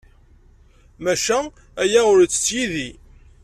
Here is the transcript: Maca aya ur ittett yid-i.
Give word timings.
Maca 1.03 1.39
aya 1.81 1.99
ur 2.11 2.19
ittett 2.21 2.47
yid-i. 2.55 2.89